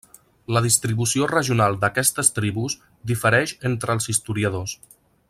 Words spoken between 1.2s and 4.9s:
regional d'aquestes tribus difereix entre els historiadors.